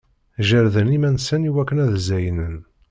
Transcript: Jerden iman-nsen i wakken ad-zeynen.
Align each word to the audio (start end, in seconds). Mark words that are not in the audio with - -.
Jerden 0.47 0.89
iman-nsen 0.97 1.47
i 1.49 1.51
wakken 1.55 1.81
ad-zeynen. 1.83 2.55